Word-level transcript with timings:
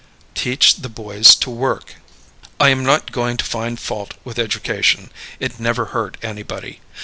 Teach 0.33 0.77
the 0.77 0.89
Boys 0.89 1.35
to 1.35 1.51
Work. 1.51 1.97
I 2.59 2.69
am 2.69 2.83
not 2.83 3.11
going 3.11 3.37
to 3.37 3.45
find 3.45 3.79
fault 3.79 4.15
with 4.23 4.39
education; 4.39 5.11
it 5.39 5.59
never 5.59 5.85
hurt 5.93 6.17
anybody. 6.23 6.81